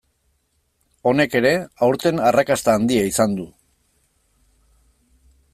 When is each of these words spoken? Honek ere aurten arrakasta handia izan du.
Honek 1.11 1.35
ere 1.41 1.51
aurten 1.89 2.23
arrakasta 2.31 2.75
handia 2.79 3.07
izan 3.13 3.39
du. 3.41 3.49